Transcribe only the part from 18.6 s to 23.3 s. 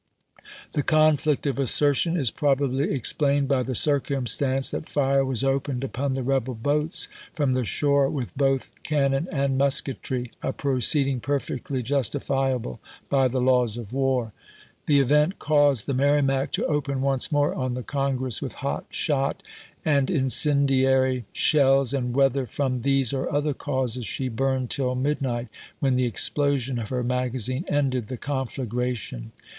hot shot and incendiary shells, and whether from these